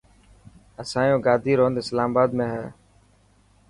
[0.81, 2.65] اسايو گادي رو هند اسلام آباد ۾ هي.